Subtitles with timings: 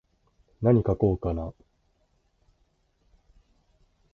[0.63, 1.53] なに書こうかなー。